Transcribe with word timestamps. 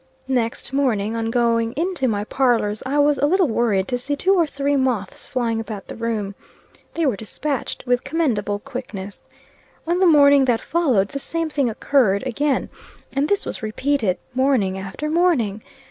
Next 0.27 0.73
morning, 0.73 1.15
on 1.15 1.29
going 1.29 1.73
into 1.73 2.07
my 2.07 2.23
parlors, 2.23 2.81
I 2.87 2.97
was 2.97 3.19
a 3.19 3.27
little 3.27 3.47
worried 3.47 3.87
to 3.89 3.99
see 3.99 4.15
two 4.15 4.33
or 4.33 4.47
three 4.47 4.75
moths 4.75 5.27
flying 5.27 5.59
about 5.59 5.85
the 5.85 5.95
room. 5.95 6.33
They 6.95 7.05
were 7.05 7.15
despatched 7.15 7.85
with 7.85 8.03
commendable 8.03 8.57
quickness. 8.57 9.21
On 9.85 9.99
the 9.99 10.07
morning 10.07 10.45
that 10.45 10.59
followed, 10.59 11.09
the 11.09 11.19
same 11.19 11.51
thing 11.51 11.69
occurred 11.69 12.23
again; 12.25 12.71
and 13.13 13.29
this 13.29 13.45
was 13.45 13.61
repeated, 13.61 14.17
morning 14.33 14.75
after 14.75 15.07
morning. 15.07 15.61